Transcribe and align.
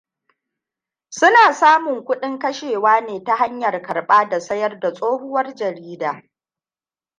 Suna 1.09 1.53
samun 1.53 2.03
kudin 2.05 2.39
kashewa 2.39 3.01
ne 3.01 3.23
ta 3.23 3.35
hanyar 3.35 3.81
karɓa 3.81 4.29
da 4.29 4.39
sayar 4.39 4.79
da 4.79 4.91
tsohuwar 4.93 5.55
jarida. 5.55 6.23